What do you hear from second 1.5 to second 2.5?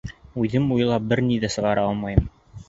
сығара алманым.